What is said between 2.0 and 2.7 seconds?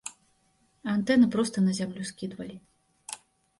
скідвалі.